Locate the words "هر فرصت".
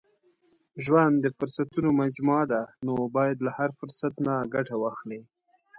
3.57-4.13